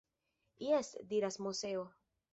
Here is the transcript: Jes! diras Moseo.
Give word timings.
Jes! 0.67 0.89
diras 1.11 1.35
Moseo. 1.43 1.83